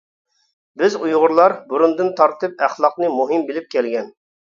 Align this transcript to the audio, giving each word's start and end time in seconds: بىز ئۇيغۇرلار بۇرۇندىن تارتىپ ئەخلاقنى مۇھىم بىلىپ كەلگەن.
بىز 0.81 0.95
ئۇيغۇرلار 1.01 1.55
بۇرۇندىن 1.69 2.11
تارتىپ 2.23 2.67
ئەخلاقنى 2.71 3.15
مۇھىم 3.23 3.49
بىلىپ 3.53 3.73
كەلگەن. 3.79 4.15